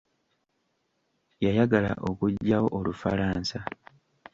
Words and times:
Yayagala 1.43 1.91
okuggyawo 2.09 2.67
Olufalansa. 2.77 3.59